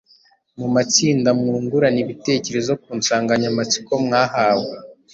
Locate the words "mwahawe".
4.05-4.71